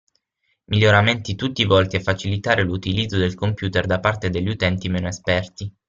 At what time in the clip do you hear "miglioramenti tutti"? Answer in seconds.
0.65-1.63